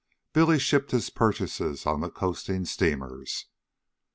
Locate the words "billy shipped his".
0.33-1.11